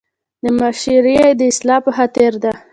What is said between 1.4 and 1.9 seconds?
اصلاح